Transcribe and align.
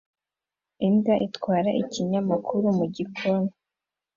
Imbwa 0.87 1.13
itwara 1.27 1.69
ikinyamakuru 1.81 2.65
mu 2.77 2.85
gikoni 2.95 3.51